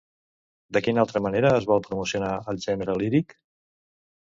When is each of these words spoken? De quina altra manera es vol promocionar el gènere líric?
De 0.77 0.81
quina 0.87 1.03
altra 1.03 1.21
manera 1.25 1.51
es 1.59 1.69
vol 1.73 1.85
promocionar 1.89 2.33
el 2.55 2.59
gènere 2.67 2.99
líric? 3.05 3.39